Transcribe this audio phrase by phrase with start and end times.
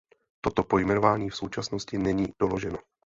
[0.43, 2.77] Toto pojmenování v současnosti není doloženo.